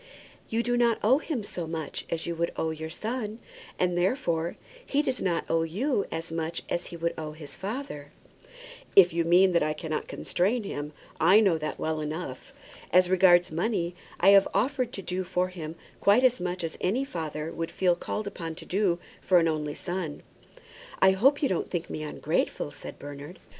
[0.49, 3.37] "You do not owe him so much as you would owe your son;
[3.77, 8.11] and, therefore, he does not owe you as much as he would owe his father."
[8.95, 12.51] "If you mean that I cannot constrain him, I know that well enough.
[12.91, 17.05] As regards money, I have offered to do for him quite as much as any
[17.05, 20.23] father would feel called upon to do for an only son."
[20.99, 23.37] "I hope you don't think me ungrateful," said Bernard.